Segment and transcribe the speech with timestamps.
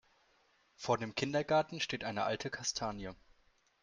[0.77, 3.11] Vor dem Kindergarten steht eine alte Kastanie.